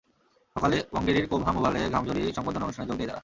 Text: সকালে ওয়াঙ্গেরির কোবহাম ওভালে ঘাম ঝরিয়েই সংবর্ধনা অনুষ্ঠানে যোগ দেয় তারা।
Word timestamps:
সকালে 0.55 0.77
ওয়াঙ্গেরির 0.91 1.25
কোবহাম 1.27 1.55
ওভালে 1.57 1.79
ঘাম 1.89 2.03
ঝরিয়েই 2.07 2.35
সংবর্ধনা 2.35 2.65
অনুষ্ঠানে 2.65 2.89
যোগ 2.89 2.97
দেয় 2.97 3.07
তারা। 3.07 3.19